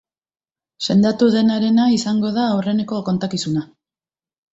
Sendatu 0.85 1.27
denarena 1.35 1.85
izango 1.97 2.31
da 2.39 2.47
aurrenengo 2.55 3.03
kontakizuna. 3.11 3.63